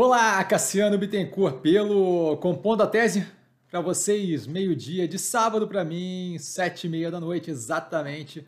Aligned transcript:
Olá, 0.00 0.44
Cassiano 0.44 0.96
Bittencourt, 0.96 1.60
pelo 1.60 2.36
Compondo 2.36 2.84
a 2.84 2.86
Tese 2.86 3.26
para 3.68 3.80
vocês, 3.80 4.46
meio-dia 4.46 5.08
de 5.08 5.18
sábado 5.18 5.66
para 5.66 5.84
mim, 5.84 6.36
sete 6.38 6.86
e 6.86 6.88
meia 6.88 7.10
da 7.10 7.18
noite, 7.18 7.50
exatamente, 7.50 8.46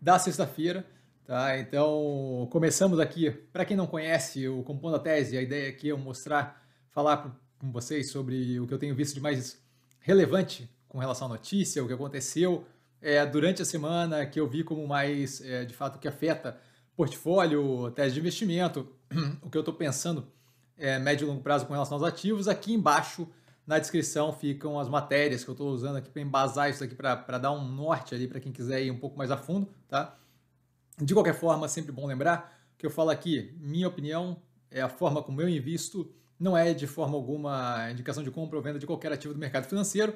da 0.00 0.16
sexta-feira. 0.16 0.86
Tá? 1.24 1.58
Então, 1.58 2.46
começamos 2.52 3.00
aqui. 3.00 3.32
Para 3.52 3.64
quem 3.64 3.76
não 3.76 3.88
conhece 3.88 4.46
o 4.46 4.62
Compondo 4.62 4.94
a 4.94 5.00
Tese, 5.00 5.36
a 5.36 5.42
ideia 5.42 5.70
aqui 5.70 5.88
é 5.88 5.90
eu 5.90 5.98
mostrar, 5.98 6.64
falar 6.92 7.36
com 7.58 7.72
vocês 7.72 8.12
sobre 8.12 8.60
o 8.60 8.66
que 8.68 8.72
eu 8.72 8.78
tenho 8.78 8.94
visto 8.94 9.14
de 9.14 9.20
mais 9.20 9.60
relevante 9.98 10.70
com 10.86 10.98
relação 10.98 11.26
à 11.26 11.30
notícia, 11.30 11.82
o 11.82 11.88
que 11.88 11.94
aconteceu 11.94 12.64
é, 13.00 13.26
durante 13.26 13.60
a 13.60 13.64
semana, 13.64 14.24
que 14.24 14.38
eu 14.38 14.46
vi 14.46 14.62
como 14.62 14.86
mais, 14.86 15.40
é, 15.40 15.64
de 15.64 15.74
fato, 15.74 15.98
que 15.98 16.06
afeta 16.06 16.60
portfólio, 16.94 17.90
tese 17.90 18.14
de 18.14 18.20
investimento, 18.20 18.86
o 19.42 19.50
que 19.50 19.58
eu 19.58 19.62
estou 19.62 19.74
pensando 19.74 20.28
é, 20.78 20.98
médio 20.98 21.26
e 21.26 21.28
longo 21.28 21.42
prazo 21.42 21.66
com 21.66 21.72
relação 21.72 21.96
aos 21.96 22.04
ativos. 22.04 22.48
Aqui 22.48 22.72
embaixo, 22.72 23.28
na 23.66 23.78
descrição, 23.78 24.32
ficam 24.32 24.78
as 24.78 24.88
matérias 24.88 25.44
que 25.44 25.50
eu 25.50 25.52
estou 25.52 25.70
usando 25.70 25.96
aqui 25.96 26.10
para 26.10 26.22
embasar 26.22 26.70
isso 26.70 26.82
aqui, 26.82 26.94
para 26.94 27.38
dar 27.38 27.52
um 27.52 27.66
norte 27.66 28.14
ali 28.14 28.26
para 28.26 28.40
quem 28.40 28.52
quiser 28.52 28.82
ir 28.82 28.90
um 28.90 28.98
pouco 28.98 29.16
mais 29.16 29.30
a 29.30 29.36
fundo, 29.36 29.68
tá? 29.88 30.16
De 31.00 31.14
qualquer 31.14 31.34
forma, 31.34 31.68
sempre 31.68 31.92
bom 31.92 32.06
lembrar 32.06 32.52
que 32.76 32.86
eu 32.86 32.90
falo 32.90 33.10
aqui, 33.10 33.54
minha 33.60 33.86
opinião 33.86 34.42
é 34.68 34.80
a 34.80 34.88
forma 34.88 35.22
como 35.22 35.40
eu 35.40 35.48
invisto, 35.48 36.12
não 36.38 36.56
é 36.56 36.74
de 36.74 36.88
forma 36.88 37.16
alguma 37.16 37.88
indicação 37.92 38.24
de 38.24 38.30
compra 38.30 38.56
ou 38.56 38.62
venda 38.62 38.78
de 38.78 38.86
qualquer 38.86 39.12
ativo 39.12 39.32
do 39.32 39.38
mercado 39.38 39.66
financeiro. 39.66 40.14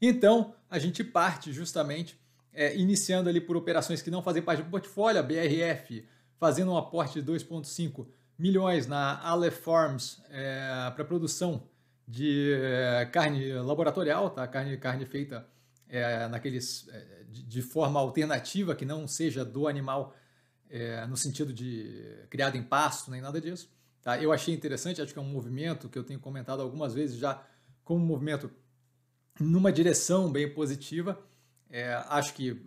Então, 0.00 0.54
a 0.70 0.78
gente 0.78 1.04
parte 1.04 1.52
justamente 1.52 2.18
é, 2.54 2.74
iniciando 2.74 3.28
ali 3.28 3.38
por 3.38 3.54
operações 3.54 4.00
que 4.00 4.10
não 4.10 4.22
fazem 4.22 4.40
parte 4.40 4.62
do 4.62 4.70
portfólio, 4.70 5.20
a 5.20 5.22
BRF 5.22 6.06
fazendo 6.38 6.72
um 6.72 6.76
aporte 6.76 7.20
de 7.20 7.30
2,5 7.30 8.06
milhões 8.38 8.86
na 8.86 9.20
Aleph 9.20 9.58
Farms 9.60 10.22
é, 10.30 10.90
para 10.94 11.04
produção 11.04 11.62
de 12.06 12.52
é, 12.54 13.06
carne 13.06 13.52
laboratorial, 13.54 14.30
tá? 14.30 14.46
carne, 14.46 14.76
carne 14.76 15.04
feita 15.06 15.46
é, 15.88 16.28
naqueles, 16.28 16.88
é, 16.88 17.24
de, 17.28 17.42
de, 17.42 17.62
forma 17.62 17.98
alternativa, 17.98 18.74
que 18.74 18.84
não 18.84 19.08
seja 19.08 19.44
do 19.44 19.66
animal 19.66 20.14
é, 20.70 21.06
no 21.06 21.16
sentido 21.16 21.52
de 21.52 22.24
criado 22.30 22.56
em 22.56 22.62
pasto, 22.62 23.10
nem 23.10 23.20
nada 23.20 23.40
disso. 23.40 23.70
Tá? 24.02 24.20
Eu 24.22 24.32
achei 24.32 24.54
interessante, 24.54 25.02
acho 25.02 25.12
que 25.12 25.18
é 25.18 25.22
um 25.22 25.28
movimento 25.28 25.88
que 25.88 25.98
eu 25.98 26.04
tenho 26.04 26.20
comentado 26.20 26.60
algumas 26.60 26.94
vezes 26.94 27.16
já 27.18 27.42
como 27.84 28.02
um 28.02 28.06
movimento 28.06 28.50
numa 29.40 29.72
direção 29.72 30.30
bem 30.30 30.52
positiva. 30.52 31.20
É, 31.68 31.94
acho 32.08 32.32
que 32.34 32.64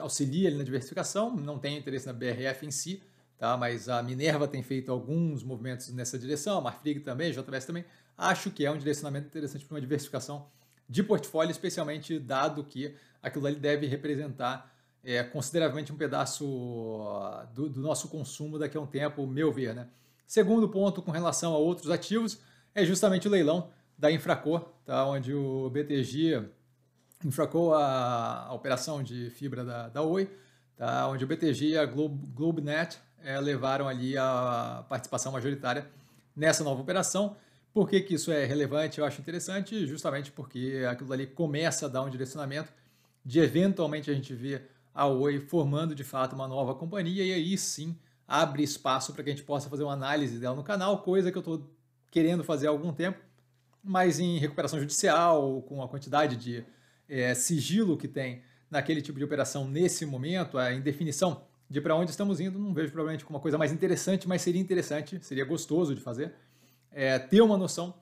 auxilia 0.00 0.50
na 0.50 0.64
diversificação, 0.64 1.36
não 1.36 1.58
tem 1.58 1.78
interesse 1.78 2.06
na 2.06 2.12
BRF 2.12 2.66
em 2.66 2.70
si, 2.70 3.00
tá? 3.40 3.56
mas 3.56 3.88
a 3.88 4.02
Minerva 4.02 4.46
tem 4.46 4.62
feito 4.62 4.92
alguns 4.92 5.42
movimentos 5.42 5.88
nessa 5.94 6.18
direção, 6.18 6.58
a 6.58 6.60
Marfrig 6.60 7.00
também, 7.00 7.30
a 7.30 7.32
JBS 7.32 7.64
também. 7.64 7.84
Acho 8.16 8.50
que 8.50 8.66
é 8.66 8.70
um 8.70 8.76
direcionamento 8.76 9.28
interessante 9.28 9.64
para 9.64 9.74
uma 9.74 9.80
diversificação 9.80 10.46
de 10.86 11.02
portfólio, 11.02 11.50
especialmente 11.50 12.18
dado 12.18 12.62
que 12.62 12.94
aquilo 13.22 13.46
ali 13.46 13.56
deve 13.56 13.86
representar 13.86 14.70
é, 15.02 15.22
consideravelmente 15.22 15.90
um 15.90 15.96
pedaço 15.96 16.44
do, 17.54 17.70
do, 17.70 17.80
nosso 17.80 18.08
consumo 18.08 18.58
daqui 18.58 18.76
a 18.76 18.80
um 18.80 18.86
tempo, 18.86 19.26
meu 19.26 19.50
ver. 19.50 19.74
Né? 19.74 19.88
Segundo 20.26 20.68
ponto 20.68 21.00
com 21.00 21.10
relação 21.10 21.54
a 21.54 21.58
outros 21.58 21.90
ativos 21.90 22.38
é 22.74 22.84
justamente 22.84 23.26
o 23.26 23.30
leilão 23.30 23.70
da 23.96 24.12
Infracor, 24.12 24.68
tá? 24.84 25.06
onde 25.06 25.32
o 25.32 25.70
BTG 25.70 26.44
infracou 27.24 27.72
a, 27.74 28.48
a 28.48 28.52
operação 28.52 29.02
de 29.02 29.30
fibra 29.30 29.64
da, 29.64 29.88
da 29.88 30.02
Oi, 30.02 30.30
tá? 30.76 31.08
onde 31.08 31.24
o 31.24 31.26
BTG 31.26 31.70
e 31.70 31.78
a 31.78 31.86
Globe, 31.86 32.26
GlobeNet 32.34 32.98
é, 33.24 33.38
levaram 33.40 33.88
ali 33.88 34.16
a 34.16 34.84
participação 34.88 35.32
majoritária 35.32 35.86
nessa 36.34 36.64
nova 36.64 36.80
operação. 36.80 37.36
Por 37.72 37.88
que, 37.88 38.00
que 38.00 38.14
isso 38.14 38.32
é 38.32 38.44
relevante? 38.44 38.98
Eu 38.98 39.04
acho 39.04 39.20
interessante, 39.20 39.86
justamente 39.86 40.32
porque 40.32 40.84
aquilo 40.90 41.12
ali 41.12 41.26
começa 41.26 41.86
a 41.86 41.88
dar 41.88 42.02
um 42.02 42.10
direcionamento 42.10 42.72
de 43.24 43.38
eventualmente 43.38 44.10
a 44.10 44.14
gente 44.14 44.34
ver 44.34 44.68
a 44.94 45.06
Oi 45.06 45.38
formando 45.38 45.94
de 45.94 46.02
fato 46.02 46.34
uma 46.34 46.48
nova 46.48 46.74
companhia 46.74 47.24
e 47.24 47.32
aí 47.32 47.56
sim 47.56 47.96
abre 48.26 48.62
espaço 48.62 49.12
para 49.12 49.22
que 49.22 49.30
a 49.30 49.32
gente 49.32 49.44
possa 49.44 49.68
fazer 49.68 49.82
uma 49.82 49.92
análise 49.92 50.38
dela 50.38 50.56
no 50.56 50.62
canal, 50.62 51.02
coisa 51.02 51.30
que 51.30 51.38
eu 51.38 51.40
estou 51.40 51.68
querendo 52.10 52.42
fazer 52.42 52.66
há 52.66 52.70
algum 52.70 52.92
tempo, 52.92 53.18
mas 53.82 54.18
em 54.18 54.38
recuperação 54.38 54.78
judicial, 54.78 55.62
com 55.62 55.82
a 55.82 55.88
quantidade 55.88 56.36
de 56.36 56.64
é, 57.08 57.34
sigilo 57.34 57.96
que 57.96 58.08
tem 58.08 58.42
naquele 58.70 59.02
tipo 59.02 59.18
de 59.18 59.24
operação 59.24 59.66
nesse 59.66 60.06
momento, 60.06 60.58
a 60.58 60.72
indefinição 60.72 61.42
de 61.70 61.80
para 61.80 61.94
onde 61.94 62.10
estamos 62.10 62.40
indo, 62.40 62.58
não 62.58 62.74
vejo 62.74 62.90
provavelmente 62.90 63.24
como 63.24 63.36
uma 63.36 63.42
coisa 63.42 63.56
mais 63.56 63.70
interessante, 63.70 64.26
mas 64.26 64.42
seria 64.42 64.60
interessante, 64.60 65.24
seria 65.24 65.44
gostoso 65.44 65.94
de 65.94 66.00
fazer, 66.00 66.34
é, 66.90 67.16
ter 67.16 67.40
uma 67.40 67.56
noção 67.56 67.94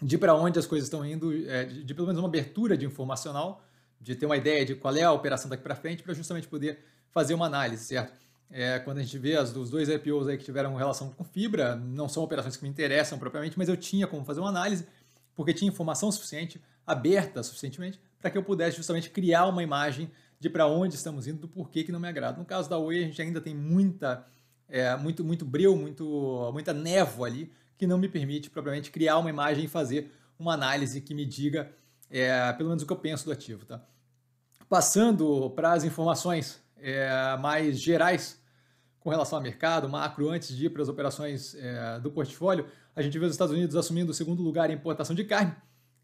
de 0.00 0.18
para 0.18 0.34
onde 0.34 0.58
as 0.58 0.66
coisas 0.66 0.88
estão 0.88 1.04
indo, 1.04 1.32
é, 1.48 1.64
de, 1.64 1.84
de, 1.84 1.94
pelo 1.94 2.06
menos 2.06 2.20
uma 2.20 2.28
abertura 2.28 2.76
de 2.76 2.84
informacional, 2.84 3.64
de 3.98 4.14
ter 4.14 4.26
uma 4.26 4.36
ideia 4.36 4.66
de 4.66 4.74
qual 4.74 4.94
é 4.94 5.02
a 5.02 5.12
operação 5.12 5.48
daqui 5.48 5.62
para 5.62 5.74
frente, 5.74 6.02
para 6.02 6.12
justamente 6.12 6.46
poder 6.46 6.80
fazer 7.10 7.32
uma 7.32 7.46
análise, 7.46 7.84
certo? 7.84 8.12
É, 8.50 8.78
quando 8.80 8.98
a 8.98 9.02
gente 9.02 9.16
vê 9.16 9.36
as 9.36 9.52
dos 9.52 9.70
dois 9.70 9.88
IPOs 9.88 10.28
aí 10.28 10.36
que 10.36 10.44
tiveram 10.44 10.74
relação 10.74 11.08
com 11.10 11.24
fibra, 11.24 11.74
não 11.74 12.10
são 12.10 12.22
operações 12.22 12.58
que 12.58 12.62
me 12.62 12.68
interessam 12.68 13.18
propriamente, 13.18 13.56
mas 13.56 13.70
eu 13.70 13.76
tinha 13.76 14.06
como 14.06 14.22
fazer 14.22 14.40
uma 14.40 14.50
análise, 14.50 14.86
porque 15.34 15.54
tinha 15.54 15.70
informação 15.70 16.12
suficiente, 16.12 16.60
aberta 16.86 17.42
suficientemente, 17.42 17.98
para 18.20 18.30
que 18.30 18.36
eu 18.36 18.42
pudesse 18.42 18.76
justamente 18.76 19.08
criar 19.08 19.46
uma 19.46 19.62
imagem 19.62 20.10
de 20.42 20.50
para 20.50 20.66
onde 20.66 20.96
estamos 20.96 21.28
indo, 21.28 21.38
do 21.38 21.46
porquê 21.46 21.84
que 21.84 21.92
não 21.92 22.00
me 22.00 22.08
agrada. 22.08 22.36
No 22.36 22.44
caso 22.44 22.68
da 22.68 22.76
Oi, 22.76 22.98
a 22.98 23.06
gente 23.06 23.22
ainda 23.22 23.40
tem 23.40 23.54
muita, 23.54 24.26
é, 24.68 24.96
muito, 24.96 25.24
muito 25.24 25.44
breu, 25.44 25.76
muito, 25.76 26.50
muita 26.52 26.72
névoa 26.72 27.28
ali, 27.28 27.52
que 27.78 27.86
não 27.86 27.96
me 27.96 28.08
permite 28.08 28.50
propriamente 28.50 28.90
criar 28.90 29.18
uma 29.18 29.30
imagem 29.30 29.66
e 29.66 29.68
fazer 29.68 30.10
uma 30.36 30.54
análise 30.54 31.00
que 31.00 31.14
me 31.14 31.24
diga 31.24 31.72
é, 32.10 32.52
pelo 32.54 32.70
menos 32.70 32.82
o 32.82 32.86
que 32.86 32.92
eu 32.92 32.96
penso 32.96 33.24
do 33.24 33.30
ativo. 33.30 33.64
Tá? 33.64 33.80
Passando 34.68 35.48
para 35.50 35.74
as 35.74 35.84
informações 35.84 36.60
é, 36.76 37.36
mais 37.36 37.80
gerais 37.80 38.42
com 38.98 39.10
relação 39.10 39.38
ao 39.38 39.42
mercado, 39.44 39.88
macro, 39.88 40.28
antes 40.28 40.56
de 40.56 40.66
ir 40.66 40.70
para 40.70 40.82
as 40.82 40.88
operações 40.88 41.54
é, 41.54 42.00
do 42.00 42.10
portfólio, 42.10 42.66
a 42.96 43.00
gente 43.00 43.16
vê 43.16 43.24
os 43.24 43.30
Estados 43.30 43.54
Unidos 43.54 43.76
assumindo 43.76 44.10
o 44.10 44.14
segundo 44.14 44.42
lugar 44.42 44.70
em 44.70 44.74
importação 44.74 45.14
de 45.14 45.22
carne. 45.22 45.54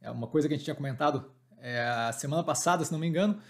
É 0.00 0.08
uma 0.12 0.28
coisa 0.28 0.46
que 0.46 0.54
a 0.54 0.56
gente 0.56 0.64
tinha 0.64 0.76
comentado 0.76 1.28
é, 1.60 2.12
semana 2.12 2.44
passada, 2.44 2.84
se 2.84 2.92
não 2.92 3.00
me 3.00 3.08
engano, 3.08 3.40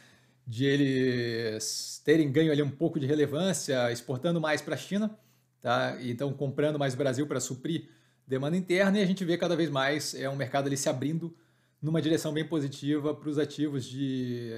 de 0.49 0.65
eles 0.65 2.01
terem 2.03 2.33
ganho 2.33 2.51
ali 2.51 2.63
um 2.63 2.71
pouco 2.71 2.99
de 2.99 3.05
relevância, 3.05 3.93
exportando 3.93 4.41
mais 4.41 4.63
para 4.63 4.75
a 4.75 4.79
China, 4.79 5.15
tá? 5.61 5.99
Então 6.01 6.33
comprando 6.33 6.79
mais 6.79 6.95
Brasil 6.95 7.27
para 7.27 7.39
suprir 7.39 7.91
demanda 8.27 8.57
interna 8.57 8.99
e 8.99 9.03
a 9.03 9.07
gente 9.07 9.23
vê 9.27 9.37
cada 9.37 9.55
vez 9.55 9.69
mais 9.69 10.15
é 10.15 10.27
um 10.27 10.35
mercado 10.35 10.67
ali 10.67 10.77
se 10.77 10.89
abrindo 10.89 11.37
numa 11.83 12.01
direção 12.01 12.33
bem 12.33 12.49
positiva 12.49 13.15
para 13.15 13.29
os 13.29 13.39
ativos 13.39 13.85
de 13.85 14.51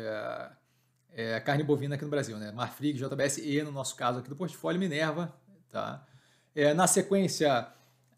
é, 1.13 1.41
carne 1.41 1.65
bovina 1.65 1.97
aqui 1.97 2.05
no 2.05 2.11
Brasil, 2.11 2.39
né? 2.39 2.53
Marfrig, 2.53 2.97
JBS 2.97 3.39
e 3.39 3.61
no 3.65 3.73
nosso 3.73 3.97
caso 3.97 4.21
aqui 4.21 4.29
do 4.29 4.37
portfólio 4.37 4.79
Minerva, 4.79 5.35
tá? 5.73 6.07
É, 6.55 6.73
na 6.73 6.87
sequência, 6.87 7.67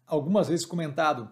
algumas 0.05 0.47
vezes 0.47 0.63
comentado 0.63 1.27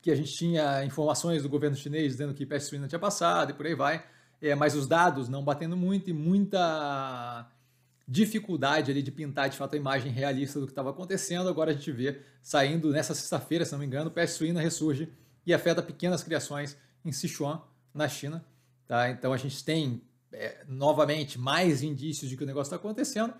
que 0.00 0.10
a 0.10 0.14
gente 0.14 0.32
tinha 0.32 0.82
informações 0.82 1.42
do 1.42 1.48
governo 1.50 1.76
chinês 1.76 2.12
dizendo 2.12 2.32
que 2.32 2.46
peste 2.46 2.70
suína 2.70 2.88
tinha 2.88 2.98
passado 2.98 3.50
e 3.50 3.52
por 3.52 3.66
aí 3.66 3.74
vai 3.74 4.02
é, 4.42 4.56
mas 4.56 4.74
os 4.74 4.88
dados 4.88 5.28
não 5.28 5.44
batendo 5.44 5.76
muito 5.76 6.10
e 6.10 6.12
muita 6.12 7.48
dificuldade 8.08 8.90
ali 8.90 9.00
de 9.00 9.12
pintar 9.12 9.48
de 9.48 9.56
fato 9.56 9.74
a 9.74 9.76
imagem 9.76 10.10
realista 10.10 10.58
do 10.58 10.66
que 10.66 10.72
estava 10.72 10.90
acontecendo. 10.90 11.48
Agora 11.48 11.70
a 11.70 11.74
gente 11.74 11.92
vê 11.92 12.20
saindo 12.42 12.90
nessa 12.90 13.14
sexta-feira, 13.14 13.64
se 13.64 13.70
não 13.70 13.78
me 13.78 13.86
engano, 13.86 14.10
peste 14.10 14.36
suína 14.36 14.60
ressurge 14.60 15.08
e 15.46 15.54
afeta 15.54 15.80
pequenas 15.80 16.24
criações 16.24 16.76
em 17.04 17.12
Sichuan, 17.12 17.62
na 17.94 18.08
China. 18.08 18.44
Tá? 18.88 19.08
Então 19.10 19.32
a 19.32 19.36
gente 19.36 19.64
tem 19.64 20.02
é, 20.32 20.64
novamente 20.66 21.38
mais 21.38 21.82
indícios 21.82 22.28
de 22.28 22.36
que 22.36 22.42
o 22.42 22.46
negócio 22.46 22.74
está 22.74 22.76
acontecendo. 22.76 23.32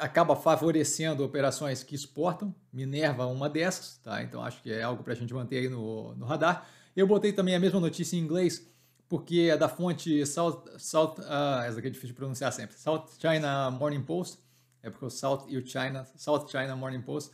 Acaba 0.00 0.34
favorecendo 0.34 1.24
operações 1.24 1.84
que 1.84 1.94
exportam. 1.94 2.52
Minerva 2.72 3.26
uma 3.26 3.48
dessas, 3.48 3.98
tá? 3.98 4.22
Então 4.22 4.42
acho 4.42 4.62
que 4.62 4.72
é 4.72 4.82
algo 4.82 5.04
para 5.04 5.12
a 5.12 5.16
gente 5.16 5.32
manter 5.32 5.58
aí 5.58 5.68
no, 5.68 6.14
no 6.16 6.24
radar. 6.24 6.66
Eu 6.96 7.06
botei 7.06 7.32
também 7.32 7.54
a 7.54 7.60
mesma 7.60 7.78
notícia 7.78 8.16
em 8.16 8.20
inglês 8.20 8.71
porque 9.12 9.50
é 9.52 9.58
da 9.58 9.68
fonte 9.68 10.24
South, 10.24 10.64
South 10.78 11.16
uh, 11.18 11.60
essa 11.66 11.78
aqui 11.80 11.88
é 11.88 11.90
difícil 11.90 12.08
de 12.08 12.14
pronunciar 12.14 12.50
sempre, 12.50 12.78
South 12.78 13.08
China 13.20 13.70
Morning 13.70 14.00
Post, 14.00 14.38
é 14.82 14.88
porque 14.88 15.04
o 15.04 15.10
South 15.10 15.44
e 15.48 15.58
o 15.58 15.66
China, 15.66 16.06
South 16.16 16.48
China 16.48 16.74
Morning 16.74 17.02
Post, 17.02 17.30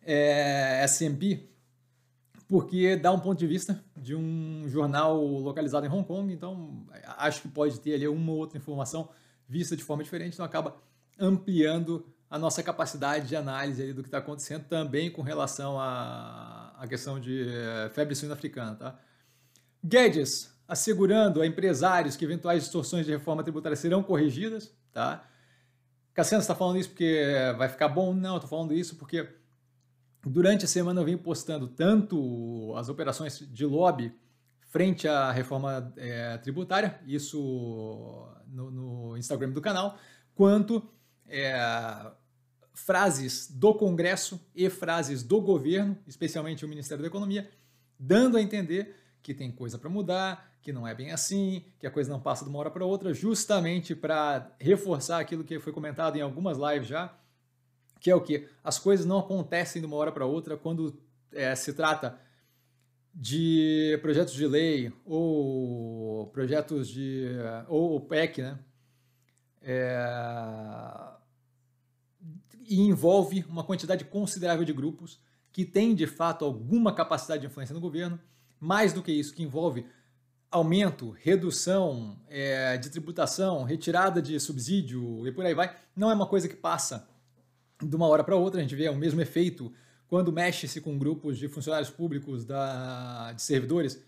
é 0.00 0.80
S&P, 0.82 1.46
porque 2.48 2.96
dá 2.96 3.12
um 3.12 3.20
ponto 3.20 3.38
de 3.38 3.46
vista 3.46 3.84
de 3.94 4.14
um 4.14 4.64
jornal 4.66 5.22
localizado 5.22 5.84
em 5.84 5.90
Hong 5.90 6.06
Kong, 6.08 6.32
então 6.32 6.86
acho 7.18 7.42
que 7.42 7.48
pode 7.48 7.78
ter 7.80 7.96
ali 7.96 8.08
uma 8.08 8.32
ou 8.32 8.38
outra 8.38 8.56
informação 8.56 9.10
vista 9.46 9.76
de 9.76 9.84
forma 9.84 10.02
diferente, 10.02 10.32
então 10.32 10.46
acaba 10.46 10.74
ampliando 11.18 12.06
a 12.30 12.38
nossa 12.38 12.62
capacidade 12.62 13.28
de 13.28 13.36
análise 13.36 13.82
ali 13.82 13.92
do 13.92 14.00
que 14.02 14.08
está 14.08 14.16
acontecendo, 14.16 14.64
também 14.64 15.10
com 15.10 15.20
relação 15.20 15.78
à, 15.78 16.74
à 16.78 16.88
questão 16.88 17.20
de 17.20 17.46
eh, 17.46 17.90
febre 17.92 18.14
suína 18.14 18.32
africana. 18.32 18.74
Tá? 18.74 18.98
Guedes, 19.84 20.50
assegurando 20.70 21.42
a 21.42 21.46
empresários 21.46 22.16
que 22.16 22.24
eventuais 22.24 22.62
distorções 22.62 23.04
de 23.04 23.12
reforma 23.12 23.42
tributária 23.42 23.76
serão 23.76 24.02
corrigidas, 24.02 24.74
tá? 24.92 25.26
Cassiano 26.14 26.40
está 26.40 26.54
falando 26.54 26.78
isso 26.78 26.90
porque 26.90 27.26
vai 27.58 27.68
ficar 27.68 27.88
bom? 27.88 28.14
Não, 28.14 28.36
estou 28.36 28.48
falando 28.48 28.72
isso 28.72 28.96
porque 28.96 29.26
Durante 30.24 30.66
a 30.66 30.68
semana 30.68 31.00
eu 31.00 31.04
venho 31.04 31.18
postando 31.18 31.66
tanto 31.66 32.74
as 32.76 32.90
operações 32.90 33.38
de 33.38 33.64
lobby 33.64 34.14
frente 34.66 35.08
à 35.08 35.32
reforma 35.32 35.92
é, 35.96 36.36
tributária, 36.38 37.00
isso 37.06 38.28
no, 38.46 38.70
no, 38.70 39.16
Instagram 39.16 39.50
do 39.50 39.62
canal, 39.62 39.98
quanto 40.34 40.86
é, 41.26 41.58
frases 42.74 43.50
do 43.50 43.74
Congresso 43.74 44.38
e 44.54 44.68
frases 44.68 45.22
do 45.22 45.40
governo, 45.40 45.96
especialmente 46.06 46.66
o 46.66 46.68
Ministério 46.68 47.02
da 47.02 47.08
Economia, 47.08 47.50
dando 47.98 48.36
a 48.36 48.42
entender 48.42 48.94
que 49.22 49.32
tem 49.32 49.50
coisa 49.50 49.78
para 49.78 49.88
mudar, 49.88 50.49
que 50.62 50.72
não 50.72 50.86
é 50.86 50.94
bem 50.94 51.10
assim, 51.10 51.64
que 51.78 51.86
a 51.86 51.90
coisa 51.90 52.10
não 52.10 52.20
passa 52.20 52.44
de 52.44 52.50
uma 52.50 52.58
hora 52.58 52.70
para 52.70 52.84
outra, 52.84 53.14
justamente 53.14 53.94
para 53.94 54.54
reforçar 54.58 55.20
aquilo 55.20 55.44
que 55.44 55.58
foi 55.58 55.72
comentado 55.72 56.16
em 56.16 56.20
algumas 56.20 56.58
lives 56.58 56.88
já, 56.88 57.14
que 57.98 58.10
é 58.10 58.14
o 58.14 58.20
que 58.20 58.48
as 58.62 58.78
coisas 58.78 59.06
não 59.06 59.18
acontecem 59.18 59.80
de 59.80 59.86
uma 59.86 59.96
hora 59.96 60.12
para 60.12 60.26
outra 60.26 60.56
quando 60.56 60.98
é, 61.32 61.54
se 61.54 61.72
trata 61.72 62.18
de 63.14 63.98
projetos 64.02 64.34
de 64.34 64.46
lei 64.46 64.92
ou 65.04 66.28
projetos 66.28 66.88
de 66.88 67.26
ou 67.68 68.00
PEC, 68.00 68.42
né? 68.42 68.58
É, 69.62 70.06
e 72.68 72.80
envolve 72.80 73.44
uma 73.48 73.64
quantidade 73.64 74.04
considerável 74.04 74.64
de 74.64 74.72
grupos 74.72 75.20
que 75.52 75.64
têm 75.64 75.94
de 75.94 76.06
fato 76.06 76.44
alguma 76.44 76.94
capacidade 76.94 77.40
de 77.40 77.48
influência 77.48 77.74
no 77.74 77.80
governo. 77.80 78.18
Mais 78.60 78.92
do 78.92 79.02
que 79.02 79.10
isso, 79.10 79.34
que 79.34 79.42
envolve 79.42 79.86
aumento, 80.50 81.10
redução 81.10 82.18
é, 82.28 82.76
de 82.76 82.90
tributação, 82.90 83.62
retirada 83.62 84.20
de 84.20 84.38
subsídio 84.40 85.26
e 85.26 85.32
por 85.32 85.46
aí 85.46 85.54
vai, 85.54 85.74
não 85.94 86.10
é 86.10 86.14
uma 86.14 86.26
coisa 86.26 86.48
que 86.48 86.56
passa 86.56 87.08
de 87.80 87.94
uma 87.94 88.06
hora 88.08 88.24
para 88.24 88.34
outra. 88.34 88.60
A 88.60 88.62
gente 88.62 88.74
vê 88.74 88.88
o 88.88 88.96
mesmo 88.96 89.20
efeito 89.20 89.72
quando 90.08 90.32
mexe-se 90.32 90.80
com 90.80 90.98
grupos 90.98 91.38
de 91.38 91.46
funcionários 91.46 91.88
públicos, 91.88 92.44
da, 92.44 93.32
de 93.32 93.42
servidores, 93.42 94.02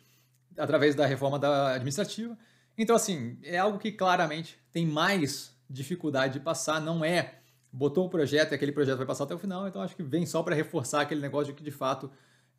através 0.59 0.97
da 0.97 1.07
reforma 1.07 1.39
da 1.39 1.75
administrativa. 1.75 2.37
Então, 2.77 2.97
assim, 2.97 3.39
é 3.43 3.59
algo 3.59 3.79
que 3.79 3.93
claramente 3.93 4.59
tem 4.73 4.85
mais 4.85 5.55
dificuldade 5.71 6.35
de 6.35 6.41
passar, 6.41 6.81
não 6.81 7.05
é 7.05 7.39
botou 7.73 8.07
o 8.07 8.11
projeto 8.11 8.53
e 8.53 8.55
aquele 8.55 8.73
projeto 8.73 8.99
vai 8.99 9.07
passar 9.07 9.25
até 9.25 9.35
o 9.35 9.39
final, 9.39 9.67
então 9.67 9.81
acho 9.81 9.97
que 9.97 10.03
vem 10.03 10.27
só 10.27 10.43
para 10.43 10.55
reforçar 10.55 11.01
aquele 11.01 11.23
negócio 11.23 11.53
de 11.53 11.57
que 11.57 11.65
de 11.65 11.71
fato 11.71 12.11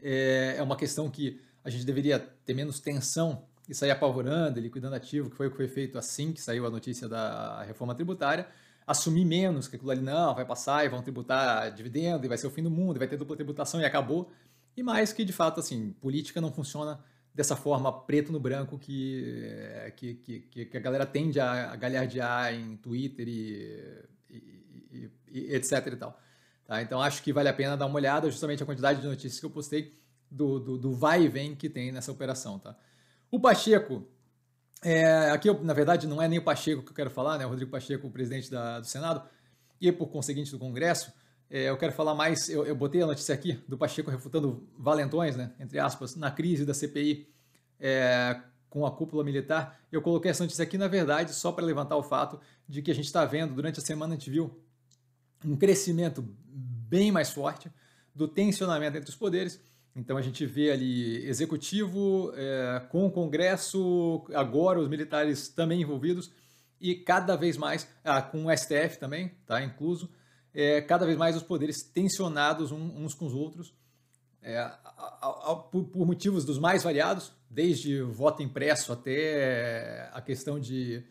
é, 0.02 0.56
é 0.58 0.64
uma 0.64 0.76
questão 0.76 1.08
que 1.08 1.40
a 1.64 1.70
gente 1.70 1.86
deveria 1.86 2.18
ter 2.20 2.56
menos 2.56 2.80
tensão 2.80 3.46
e 3.68 3.74
sair 3.74 3.92
apavorando, 3.92 4.60
liquidando 4.60 4.96
ativo, 4.96 5.30
que 5.30 5.36
foi 5.36 5.48
o 5.48 5.52
que 5.52 5.58
foi 5.58 5.68
feito 5.68 5.98
assim 5.98 6.34
que 6.34 6.42
saiu 6.42 6.66
a 6.66 6.70
notícia 6.70 7.08
da 7.08 7.64
reforma 7.64 7.96
tributária, 7.96 8.48
assumir 8.86 9.26
menos 9.26 9.68
que 9.68 9.76
aquilo 9.76 9.92
ali 9.92 10.02
não, 10.02 10.36
vai 10.36 10.46
passar 10.46 10.86
e 10.86 10.90
vão 10.90 11.02
tributar 11.02 11.72
dividendo 11.72 12.26
e 12.26 12.28
vai 12.28 12.38
ser 12.38 12.48
o 12.48 12.52
fim 12.52 12.64
do 12.64 12.70
mundo, 12.70 12.98
e 12.98 13.00
vai 13.00 13.08
ter 13.08 13.18
dupla 13.18 13.36
tributação 13.36 13.80
e 13.80 13.86
acabou. 13.86 14.32
E 14.76 14.84
mais 14.84 15.14
que 15.14 15.24
de 15.24 15.34
fato 15.34 15.60
assim, 15.60 15.92
política 16.02 16.42
não 16.42 16.52
funciona 16.52 17.00
dessa 17.34 17.56
forma 17.56 17.92
preto 17.92 18.32
no 18.32 18.40
branco 18.40 18.78
que, 18.78 19.92
que, 19.96 20.14
que, 20.16 20.66
que 20.66 20.78
a 20.78 20.80
galera 20.80 21.06
tende 21.06 21.40
a 21.40 21.76
galhardear 21.76 22.54
em 22.54 22.76
Twitter 22.78 23.28
e 23.28 24.14
e, 24.94 25.10
e, 25.32 25.56
etc 25.56 25.88
e 25.88 25.96
tal. 25.96 26.20
Tá? 26.66 26.82
Então 26.82 27.02
acho 27.02 27.22
que 27.24 27.34
vale 27.34 27.50
a 27.50 27.54
pena 27.54 27.76
dar 27.76 27.88
uma 27.88 27.96
olhada 27.96 28.30
justamente 28.30 28.62
a 28.64 28.66
quantidade 28.66 29.02
de 29.02 29.08
notícias 29.08 29.40
que 29.40 29.46
eu 29.46 29.50
postei 29.50 30.00
do, 30.30 30.60
do, 30.60 30.78
do 30.78 30.94
vai 30.94 31.24
e 31.24 31.28
vem 31.28 31.56
que 31.56 31.70
tem 31.70 31.92
nessa 31.92 32.12
operação. 32.12 32.60
Tá? 32.60 32.78
O 33.34 33.40
Pacheco, 33.40 34.08
é, 34.84 35.32
aqui 35.32 35.52
na 35.52 35.74
verdade 35.74 36.06
não 36.06 36.22
é 36.22 36.28
nem 36.28 36.38
o 36.38 36.44
Pacheco 36.44 36.84
que 36.84 36.92
eu 36.92 36.96
quero 36.96 37.10
falar, 37.10 37.40
né? 37.40 37.48
o 37.48 37.50
Rodrigo 37.50 37.72
Pacheco, 37.72 38.06
o 38.06 38.12
presidente 38.12 38.52
da, 38.52 38.80
do 38.80 38.86
Senado, 38.86 39.28
e 39.82 39.92
por 39.92 40.06
conseguinte 40.10 40.52
do 40.52 40.60
Congresso, 40.60 41.12
é, 41.50 41.68
eu 41.68 41.76
quero 41.76 41.92
falar 41.94 42.14
mais, 42.14 42.48
eu, 42.48 42.64
eu, 42.64 42.76
botei 42.76 43.02
a 43.02 43.08
notícia 43.08 43.34
aqui 43.34 43.54
do 43.68 43.76
Pacheco 43.76 44.12
refutando 44.12 44.70
valentões, 44.78 45.36
né, 45.36 45.52
entre 45.60 45.80
aspas, 45.80 46.16
na 46.16 46.30
crise 46.30 46.64
da 46.64 46.76
CPI 46.76 47.28
é, 47.80 48.40
com 48.70 48.86
a 48.86 48.92
cúpula 48.92 49.24
militar. 49.24 49.82
Eu 49.92 50.04
coloquei 50.04 50.30
essa 50.30 50.44
notícia 50.44 50.62
aqui, 50.62 50.78
na 50.78 50.88
verdade, 50.88 51.34
só 51.34 51.52
para 51.52 51.66
levantar 51.66 51.98
o 51.98 52.04
fato 52.04 52.40
de 52.70 52.84
que 52.84 52.92
a 52.92 52.94
gente 52.96 53.06
está 53.06 53.26
vendo, 53.26 53.56
durante 53.56 53.80
a 53.80 53.84
semana 53.84 54.14
a 54.14 54.16
gente 54.16 54.30
viu 54.30 54.62
um 55.44 55.58
crescimento 55.58 56.22
bem 56.22 57.12
mais 57.12 57.32
forte 57.32 57.68
do 58.14 58.28
tensionamento 58.28 58.96
entre 58.96 59.10
os 59.10 59.16
poderes. 59.16 59.60
Então 59.96 60.18
a 60.18 60.22
gente 60.22 60.46
vê 60.46 60.72
ali 60.72 61.26
executivo 61.28 62.34
é, 62.36 62.82
com 62.90 63.06
o 63.06 63.12
Congresso, 63.12 64.26
agora 64.34 64.80
os 64.80 64.90
militares 64.90 65.50
também 65.50 65.82
envolvidos 65.82 66.32
e 66.82 66.96
cada 66.96 67.36
vez 67.36 67.58
mais, 67.58 67.88
ah, 68.04 68.22
com 68.22 68.46
o 68.46 68.58
STF 68.58 68.98
também, 69.00 69.32
tá 69.46 69.64
incluso, 69.64 70.10
é, 70.54 70.82
cada 70.82 71.06
vez 71.06 71.18
mais 71.18 71.36
os 71.36 71.44
poderes 71.44 71.84
tensionados 71.84 72.72
uns 72.72 73.14
com 73.14 73.26
os 73.26 73.34
outros, 73.34 73.74
é, 74.42 74.58
a, 74.58 74.78
a, 74.84 75.52
a, 75.52 75.56
por, 75.56 75.86
por, 75.86 76.06
motivos 76.06 76.44
dos 76.44 76.60
mais 76.60 76.84
variados, 76.84 77.32
desde 77.50 78.02
voto 78.02 78.44
impresso 78.44 78.92
até 78.92 80.10
a 80.12 80.22
questão 80.22 80.60
de 80.60 81.04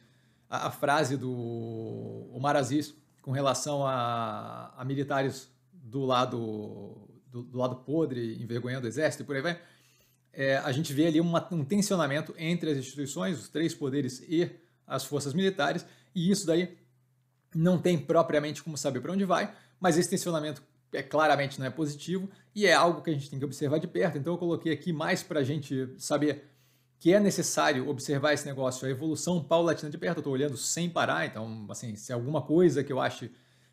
a, 0.51 0.71
frase 0.71 1.17
do 1.17 2.29
Omar 2.35 2.57
Aziz 2.57 2.95
com 3.23 3.31
relação 3.31 3.87
a, 3.87 4.75
a 4.77 4.85
militares 4.85 5.51
do 5.73 6.05
lado 6.05 7.09
do, 7.33 7.43
do, 7.43 7.59
lado 7.59 7.77
podre, 7.77 8.41
envergonhando 8.41 8.87
o 8.87 8.89
exército 8.89 9.23
e 9.23 9.27
por 9.27 9.35
aí 9.35 9.43
vai, 9.43 9.61
é, 10.33 10.59
a 10.59 10.71
gente 10.71 10.93
vê 10.93 11.07
ali 11.07 11.21
uma, 11.21 11.47
um 11.51 11.65
tensionamento 11.65 12.35
entre 12.39 12.71
as 12.71 12.79
instituições, 12.79 13.39
os 13.39 13.49
três 13.49 13.75
poderes 13.75 14.21
e 14.29 14.51
as 14.87 15.05
forças 15.05 15.35
militares, 15.35 15.85
e 16.15 16.31
isso 16.31 16.47
daí 16.47 16.77
não 17.55 17.79
tem 17.79 17.99
propriamente 17.99 18.63
como 18.63 18.77
saber 18.77 19.01
para 19.01 19.13
onde 19.13 19.25
vai, 19.25 19.55
mas 19.81 19.99
esse 19.99 20.09
tensionamento 20.09 20.63
é 20.93 21.03
claramente 21.03 21.59
não 21.59 21.67
é 21.67 21.71
positivo 21.71 22.29
e 22.55 22.67
é 22.67 22.75
algo 22.75 23.01
que 23.01 23.11
a 23.11 23.15
gente 23.15 23.31
tem 23.31 23.39
que 23.39 23.45
observar 23.45 23.79
de 23.79 23.87
perto. 23.87 24.19
Então 24.19 24.35
eu 24.35 24.39
coloquei 24.39 24.73
aqui 24.73 24.93
mais 24.93 25.23
para 25.23 25.41
a 25.41 25.45
gente 25.45 25.89
saber 25.99 26.45
que 26.99 27.13
é 27.13 27.19
necessário 27.19 27.89
observar 27.89 28.33
esse 28.33 28.47
negócio, 28.47 28.87
a 28.87 28.91
evolução 28.91 29.43
paulatina 29.43 29.91
de 29.91 29.99
perto. 29.99 30.19
Eu 30.19 30.21
estou 30.21 30.33
olhando 30.33 30.57
sem 30.57 30.89
parar, 30.89 31.27
então, 31.27 31.67
assim, 31.69 31.97
se 31.97 32.13
alguma 32.13 32.43
coisa 32.43 32.85
que 32.85 32.93
eu 32.93 33.01
acho 33.01 33.29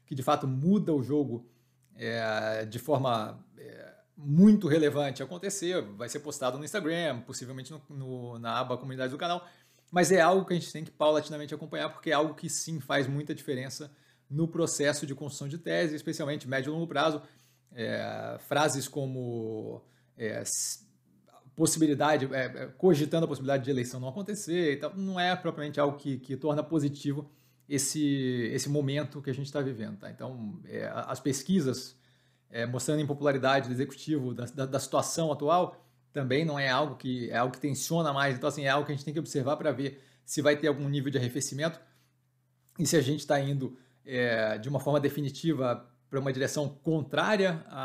que 0.05 0.15
de 0.15 0.23
fato 0.23 0.47
muda 0.47 0.93
o 0.93 1.03
jogo 1.03 1.45
é, 1.99 2.65
de 2.65 2.79
forma 2.79 3.37
é, 3.57 3.93
muito 4.15 4.67
relevante 4.67 5.21
acontecer, 5.21 5.81
vai 5.81 6.07
ser 6.07 6.19
postado 6.19 6.57
no 6.57 6.63
Instagram, 6.63 7.21
possivelmente 7.21 7.71
no, 7.71 7.81
no, 7.89 8.39
na 8.39 8.57
aba 8.57 8.77
comunidade 8.77 9.11
do 9.11 9.17
canal, 9.17 9.45
mas 9.91 10.11
é 10.11 10.21
algo 10.21 10.45
que 10.45 10.53
a 10.53 10.55
gente 10.55 10.71
tem 10.71 10.83
que 10.83 10.91
paulatinamente 10.91 11.53
acompanhar, 11.53 11.89
porque 11.89 12.09
é 12.09 12.13
algo 12.13 12.33
que 12.33 12.49
sim 12.49 12.79
faz 12.79 13.05
muita 13.05 13.35
diferença 13.35 13.91
no 14.29 14.47
processo 14.47 15.05
de 15.05 15.13
construção 15.13 15.47
de 15.47 15.57
tese, 15.57 15.95
especialmente 15.95 16.47
médio 16.47 16.69
e 16.69 16.73
longo 16.73 16.87
prazo. 16.87 17.21
É, 17.71 18.37
frases 18.47 18.87
como 18.87 19.83
é, 20.17 20.41
possibilidade, 21.55 22.27
é, 22.33 22.45
é, 22.45 22.65
cogitando 22.77 23.25
a 23.25 23.27
possibilidade 23.27 23.63
de 23.63 23.69
eleição 23.69 23.99
não 23.99 24.07
acontecer, 24.07 24.77
então 24.77 24.91
não 24.95 25.19
é 25.19 25.35
propriamente 25.35 25.79
algo 25.79 25.97
que, 25.97 26.17
que 26.17 26.37
torna 26.37 26.63
positivo 26.63 27.29
esse, 27.69 28.49
esse 28.51 28.67
momento 28.67 29.21
que 29.21 29.29
a 29.29 29.33
gente 29.33 29.45
está 29.45 29.61
vivendo. 29.61 29.97
Tá? 29.97 30.09
Então, 30.09 30.59
é, 30.65 30.91
as 30.91 31.19
pesquisas 31.19 31.95
é, 32.49 32.65
mostrando 32.65 32.99
a 32.99 33.03
impopularidade 33.03 33.67
do 33.67 33.73
executivo, 33.73 34.33
da, 34.33 34.45
da, 34.45 34.65
da, 34.65 34.79
situação 34.79 35.31
atual, 35.31 35.85
também 36.11 36.43
não 36.43 36.57
é 36.57 36.67
algo 36.67 36.95
que 36.95 37.29
é 37.29 37.37
algo 37.37 37.53
que 37.53 37.61
tensiona 37.61 38.11
mais. 38.11 38.35
Então, 38.35 38.49
assim, 38.49 38.65
é 38.65 38.69
algo 38.69 38.85
que 38.85 38.91
a 38.91 38.95
gente 38.95 39.05
tem 39.05 39.13
que 39.13 39.19
observar 39.19 39.55
para 39.55 39.71
ver 39.71 40.01
se 40.25 40.41
vai 40.41 40.57
ter 40.57 40.67
algum 40.67 40.89
nível 40.89 41.11
de 41.11 41.17
arrefecimento 41.17 41.79
e 42.79 42.85
se 42.87 42.97
a 42.97 43.01
gente 43.01 43.19
está 43.19 43.39
indo 43.39 43.77
é, 44.05 44.57
de 44.57 44.67
uma 44.67 44.79
forma 44.79 44.99
definitiva 44.99 45.85
para 46.09 46.19
uma 46.19 46.33
direção 46.33 46.67
contrária 46.67 47.63
a, 47.67 47.83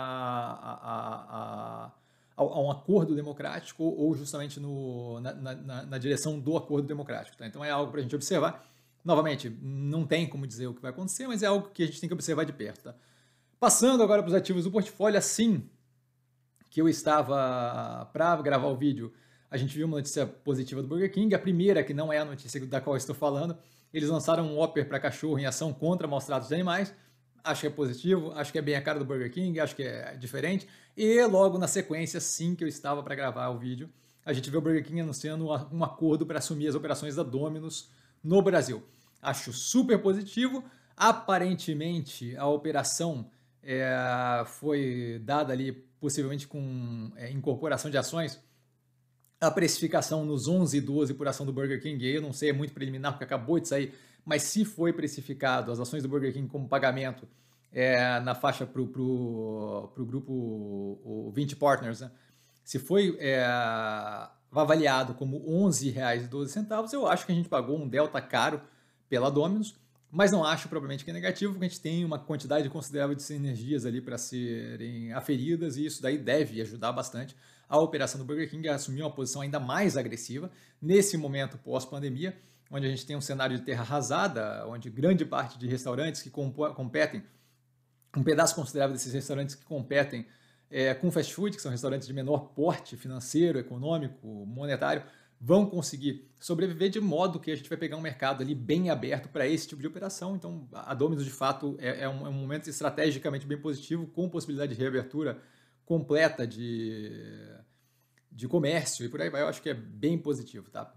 a, 0.83 1.87
a 1.87 1.93
a, 2.37 2.61
um 2.61 2.71
acordo 2.71 3.15
democrático 3.15 3.85
ou 3.85 4.15
justamente 4.15 4.59
no, 4.59 5.21
na, 5.21 5.35
na, 5.35 5.87
na 5.87 5.99
direção 5.99 6.39
do 6.39 6.57
acordo 6.57 6.87
democrático. 6.87 7.37
Tá? 7.37 7.47
Então 7.47 7.65
é 7.65 7.71
algo 7.71 7.91
para 7.91 8.01
a 8.01 8.03
gente 8.03 8.15
observar. 8.15 8.67
Novamente, 9.05 9.51
não 9.61 10.07
tem 10.07 10.27
como 10.27 10.47
dizer 10.47 10.67
o 10.67 10.75
que 10.75 10.81
vai 10.81 10.91
acontecer, 10.91 11.27
mas 11.27 11.43
é 11.43 11.47
algo 11.47 11.69
que 11.69 11.83
a 11.83 11.87
gente 11.87 12.01
tem 12.01 12.09
que 12.09 12.15
observar 12.15 12.45
de 12.45 12.53
perto. 12.53 12.85
Tá? 12.85 12.95
Passando 13.61 14.03
agora 14.03 14.23
para 14.23 14.31
os 14.31 14.35
ativos 14.35 14.65
do 14.65 14.71
portfólio, 14.71 15.19
assim 15.19 15.69
que 16.71 16.81
eu 16.81 16.89
estava 16.89 18.09
para 18.13 18.41
gravar 18.43 18.69
o 18.69 18.77
vídeo, 18.77 19.13
a 19.51 19.57
gente 19.57 19.77
viu 19.77 19.87
uma 19.87 19.99
notícia 19.99 20.27
positiva 20.27 20.83
do 20.83 20.89
Burger 20.89 21.13
King. 21.13 21.35
A 21.35 21.39
primeira, 21.39 21.85
que 21.85 21.95
não 21.95 22.13
é 22.13 22.19
a 22.19 22.25
notícia 22.25 22.65
da 22.67 22.81
qual 22.81 22.97
estou 22.97 23.15
falando, 23.15 23.57
eles 23.93 24.09
lançaram 24.09 24.45
um 24.47 24.57
Whopper 24.57 24.89
para 24.89 24.99
cachorro 24.99 25.39
em 25.39 25.47
ação 25.47 25.73
contra 25.73 26.09
maus 26.09 26.25
tratos 26.25 26.49
de 26.49 26.55
animais 26.55 26.93
acho 27.45 27.61
que 27.61 27.67
é 27.67 27.71
positivo, 27.71 28.33
acho 28.35 28.51
que 28.51 28.59
é 28.59 28.63
bem 28.63 28.75
a 28.75 28.81
cara 28.81 28.99
do 28.99 29.05
Burger 29.05 29.31
King, 29.31 29.61
acho 29.61 29.77
que 29.77 29.83
é 29.83 30.17
diferente. 30.17 30.67
E 30.97 31.23
logo 31.27 31.59
na 31.59 31.69
sequência, 31.69 32.19
sim 32.19 32.55
que 32.55 32.65
eu 32.65 32.69
estava 32.69 33.03
para 33.03 33.15
gravar 33.15 33.51
o 33.51 33.59
vídeo, 33.59 33.91
a 34.25 34.33
gente 34.33 34.49
vê 34.49 34.57
o 34.57 34.61
Burger 34.63 34.83
King 34.83 35.03
anunciando 35.03 35.47
um 35.71 35.85
acordo 35.85 36.25
para 36.25 36.39
assumir 36.39 36.67
as 36.69 36.75
operações 36.75 37.15
da 37.17 37.23
Domino's 37.23 37.91
no 38.25 38.41
Brasil. 38.43 38.83
Acho 39.23 39.53
super 39.53 40.01
positivo. 40.01 40.65
Aparentemente, 40.97 42.37
a 42.37 42.47
operação 42.47 43.31
é, 43.63 44.43
foi 44.47 45.21
dada 45.23 45.53
ali, 45.53 45.73
possivelmente 46.01 46.49
com 46.49 47.13
é, 47.17 47.31
incorporação 47.31 47.91
de 47.91 47.99
ações. 47.99 48.41
A 49.41 49.51
precificação 49.51 50.25
nos 50.25 50.49
11 50.49 50.79
e 50.79 50.81
12 50.81 51.15
por 51.15 51.29
ação 51.29 51.45
do 51.45 51.53
Burger 51.53 51.83
King, 51.83 52.07
eu 52.07 52.23
não 52.23 52.33
sei, 52.33 52.49
é 52.51 52.53
muito 52.53 52.73
preliminar, 52.73 53.13
porque 53.13 53.25
acabou 53.25 53.61
de 53.61 53.69
sair 53.69 53.95
mas 54.25 54.43
se 54.43 54.65
foi 54.65 54.93
precificado 54.93 55.71
as 55.71 55.79
ações 55.79 56.03
do 56.03 56.09
Burger 56.09 56.33
King 56.33 56.49
como 56.49 56.69
pagamento 56.69 57.29
é, 57.71 58.21
na 58.21 58.35
faixa 58.35 58.65
para 58.67 58.81
o 58.81 58.87
grupo 58.87 60.33
o 60.33 61.31
20 61.35 61.57
Partners, 61.57 62.01
né? 62.01 62.11
se 62.65 62.79
foi 62.79 63.17
é, 63.21 63.45
avaliado 64.61 65.15
como 65.15 65.39
R$ 65.39 65.69
11,12, 65.69 66.93
eu 66.93 67.07
acho 67.07 67.27
que 67.27 67.33
a 67.33 67.35
gente 67.35 67.49
pagou 67.49 67.79
um 67.79 67.89
delta 67.89 68.21
caro 68.21 68.61
pela 69.09 69.31
Dominus, 69.31 69.75
mas 70.11 70.31
não 70.31 70.45
acho 70.45 70.69
propriamente 70.69 71.05
que 71.05 71.11
é 71.11 71.15
negativo, 71.15 71.53
porque 71.53 71.67
a 71.67 71.69
gente 71.69 71.81
tem 71.81 72.05
uma 72.05 72.19
quantidade 72.19 72.69
considerável 72.71 73.17
de 73.17 73.23
sinergias 73.23 73.85
ali 73.85 74.01
para 74.01 74.17
serem 74.17 75.13
aferidas 75.13 75.77
e 75.77 75.87
isso 75.87 76.01
daí 76.01 76.17
deve 76.17 76.61
ajudar 76.61 76.93
bastante 76.93 77.35
a 77.69 77.79
operação 77.79 78.19
do 78.19 78.25
Burger 78.25 78.49
King 78.49 78.69
a 78.69 78.77
assumir 78.77 79.03
uma 79.03 79.11
posição 79.11 79.43
ainda 79.43 79.59
mais 79.59 79.97
agressiva 79.97 80.51
nesse 80.81 81.17
momento 81.17 81.59
pós-pandemia, 81.59 82.37
onde 82.71 82.87
a 82.87 82.91
gente 82.91 83.05
tem 83.05 83.17
um 83.17 83.21
cenário 83.21 83.57
de 83.59 83.65
terra 83.65 83.83
arrasada, 83.83 84.65
onde 84.69 84.91
grande 84.91 85.25
parte 85.25 85.59
de 85.59 85.67
restaurantes 85.67 86.23
que 86.23 86.31
competem, 86.31 87.23
um 88.17 88.23
pedaço 88.23 88.55
considerável 88.55 88.95
desses 88.95 89.13
restaurantes 89.13 89.55
que 89.55 89.65
competem 89.65 90.27
é, 90.75 90.93
com 90.93 91.09
fast 91.09 91.33
food, 91.33 91.55
que 91.55 91.63
são 91.63 91.71
restaurantes 91.71 92.05
de 92.05 92.13
menor 92.13 92.49
porte 92.49 92.97
financeiro, 92.97 93.61
econômico, 93.61 94.27
monetário, 94.45 95.05
vão 95.41 95.65
conseguir 95.65 96.29
sobreviver 96.41 96.91
de 96.91 97.01
modo 97.01 97.39
que 97.39 97.53
a 97.53 97.55
gente 97.55 97.69
vai 97.69 97.79
pegar 97.79 97.97
um 97.97 98.01
mercado 98.01 98.43
ali 98.43 98.57
bem 98.57 98.91
aberto 98.91 99.29
para 99.29 99.47
esse 99.47 99.69
tipo 99.69 99.81
de 99.81 99.87
operação. 99.87 100.35
Então, 100.35 100.69
a 100.73 100.93
Domino's, 100.93 101.25
de 101.25 101.31
fato, 101.31 101.77
é, 101.79 102.01
é, 102.01 102.09
um, 102.09 102.27
é 102.27 102.29
um 102.29 102.33
momento 102.33 102.69
estrategicamente 102.69 103.47
bem 103.47 103.57
positivo, 103.57 104.09
com 104.09 104.29
possibilidade 104.29 104.75
de 104.75 104.81
reabertura 104.81 105.41
completa 105.87 106.45
de, 106.45 107.13
de 108.33 108.49
comércio 108.49 109.07
e 109.07 109.09
por 109.09 109.23
aí 109.23 109.31
vai. 109.31 109.43
Eu 109.43 109.49
acho 109.49 109.63
que 109.63 109.71
é 109.71 109.75
bem 109.75 110.19
positivo, 110.19 110.71
tá? 110.71 110.93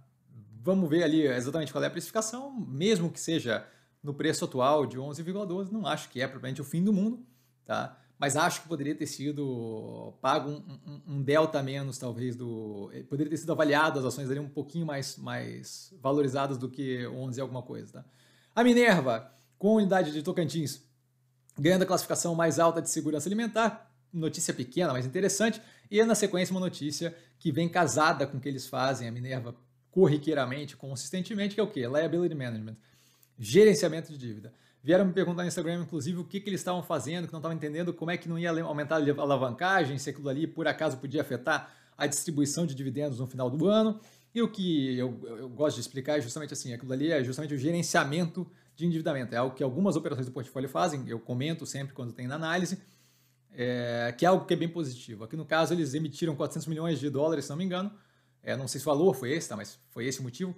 Vamos 0.63 0.89
ver 0.89 1.03
ali 1.03 1.21
exatamente 1.21 1.71
qual 1.71 1.83
é 1.83 1.87
a 1.87 1.91
precificação, 1.91 2.51
mesmo 2.51 3.11
que 3.11 3.19
seja 3.19 3.63
no 4.01 4.11
preço 4.11 4.43
atual 4.43 4.87
de 4.87 4.97
11,12, 4.97 5.69
não 5.69 5.85
acho 5.85 6.09
que 6.09 6.19
é 6.19 6.27
propriamente 6.27 6.61
o 6.61 6.65
fim 6.65 6.83
do 6.83 6.91
mundo, 6.91 7.23
tá? 7.63 7.95
Mas 8.19 8.35
acho 8.35 8.63
que 8.63 8.67
poderia 8.67 8.95
ter 8.95 9.05
sido 9.05 10.13
pago 10.21 10.49
um, 10.49 10.79
um, 10.87 11.01
um, 11.07 11.21
delta 11.21 11.61
menos, 11.61 11.97
talvez, 11.97 12.35
do. 12.35 12.89
Eh, 12.93 13.03
poderia 13.03 13.29
ter 13.29 13.37
sido 13.37 13.51
avaliado 13.51 13.99
as 13.99 14.05
ações 14.05 14.29
ali 14.31 14.39
um 14.39 14.49
pouquinho 14.49 14.85
mais, 14.85 15.17
mais 15.17 15.93
valorizadas 16.01 16.57
do 16.57 16.67
que 16.67 17.05
11 17.07 17.39
alguma 17.39 17.61
coisa. 17.61 17.93
Tá? 17.93 18.05
A 18.55 18.63
Minerva, 18.63 19.31
com 19.59 19.69
a 19.69 19.73
unidade 19.73 20.11
de 20.11 20.23
Tocantins, 20.23 20.81
ganhando 21.59 21.83
a 21.83 21.85
classificação 21.85 22.33
mais 22.33 22.57
alta 22.57 22.81
de 22.81 22.89
segurança 22.89 23.29
alimentar, 23.29 23.91
notícia 24.11 24.53
pequena, 24.53 24.93
mas 24.93 25.05
interessante, 25.05 25.61
e 25.91 26.03
na 26.03 26.15
sequência 26.15 26.53
uma 26.53 26.59
notícia 26.59 27.15
que 27.37 27.51
vem 27.51 27.69
casada 27.69 28.25
com 28.25 28.37
o 28.37 28.39
que 28.39 28.49
eles 28.49 28.67
fazem, 28.67 29.07
a 29.07 29.11
Minerva, 29.11 29.55
corriqueiramente, 29.91 30.75
consistentemente, 30.75 31.53
que 31.53 31.61
é 31.61 31.63
o 31.63 31.69
quê? 31.69 31.81
Liability 31.81 32.33
Management, 32.33 32.77
gerenciamento 33.37 34.11
de 34.11 34.17
dívida. 34.17 34.53
Vieram 34.87 35.03
me 35.03 35.11
perguntar 35.11 35.41
no 35.41 35.49
Instagram, 35.49 35.81
inclusive, 35.81 36.17
o 36.17 36.23
que, 36.23 36.39
que 36.39 36.49
eles 36.49 36.61
estavam 36.61 36.81
fazendo, 36.81 37.27
que 37.27 37.33
não 37.33 37.39
estavam 37.39 37.57
entendendo 37.57 37.93
como 37.93 38.09
é 38.09 38.15
que 38.15 38.29
não 38.29 38.39
ia 38.39 38.51
aumentar 38.63 38.95
a 38.95 39.21
alavancagem, 39.21 39.97
se 39.97 40.09
aquilo 40.09 40.29
ali 40.29 40.47
por 40.47 40.65
acaso 40.65 40.95
podia 40.95 41.19
afetar 41.19 41.75
a 41.97 42.07
distribuição 42.07 42.65
de 42.65 42.73
dividendos 42.73 43.19
no 43.19 43.27
final 43.27 43.49
do 43.49 43.67
ano. 43.67 43.99
E 44.33 44.41
o 44.41 44.49
que 44.49 44.97
eu, 44.97 45.19
eu 45.25 45.49
gosto 45.49 45.75
de 45.75 45.81
explicar 45.81 46.19
é 46.19 46.21
justamente 46.21 46.53
assim: 46.53 46.71
aquilo 46.71 46.93
ali 46.93 47.11
é 47.11 47.21
justamente 47.21 47.53
o 47.53 47.57
gerenciamento 47.57 48.49
de 48.77 48.85
endividamento. 48.85 49.35
É 49.35 49.37
algo 49.37 49.53
que 49.53 49.61
algumas 49.61 49.97
operações 49.97 50.25
do 50.25 50.31
portfólio 50.31 50.69
fazem, 50.69 51.03
eu 51.05 51.19
comento 51.19 51.65
sempre 51.65 51.93
quando 51.93 52.13
tem 52.13 52.25
na 52.25 52.35
análise, 52.35 52.81
é, 53.51 54.15
que 54.17 54.23
é 54.23 54.29
algo 54.29 54.45
que 54.45 54.53
é 54.53 54.57
bem 54.57 54.69
positivo. 54.69 55.25
Aqui 55.25 55.35
no 55.35 55.43
caso, 55.43 55.73
eles 55.73 55.95
emitiram 55.95 56.33
400 56.33 56.65
milhões 56.65 56.97
de 56.97 57.09
dólares, 57.09 57.43
se 57.43 57.49
não 57.49 57.57
me 57.57 57.65
engano. 57.65 57.91
É, 58.41 58.55
não 58.55 58.69
sei 58.69 58.79
se 58.79 58.87
o 58.87 58.89
valor 58.89 59.13
foi 59.13 59.33
esse, 59.33 59.49
tá, 59.49 59.57
mas 59.57 59.77
foi 59.89 60.05
esse 60.05 60.21
o 60.21 60.23
motivo. 60.23 60.55